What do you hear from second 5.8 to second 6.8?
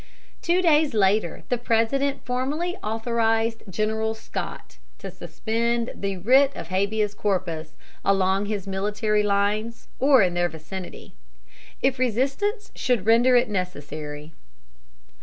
the writ of